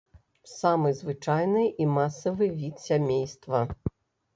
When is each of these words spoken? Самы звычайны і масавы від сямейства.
Самы 0.51 0.93
звычайны 1.01 1.67
і 1.85 1.89
масавы 2.01 2.51
від 2.59 2.75
сямейства. 2.89 3.67